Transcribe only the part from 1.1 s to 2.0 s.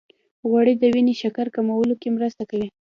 شکر کمولو